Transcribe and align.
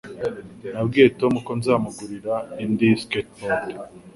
Nabwiye 0.73 1.07
Tom 1.19 1.33
ko 1.45 1.51
nzamugurira 1.59 2.33
indi 2.63 2.87
skateboard. 3.01 3.65